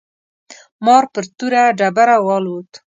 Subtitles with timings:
[0.85, 2.71] مار پر توره ډبره والوت.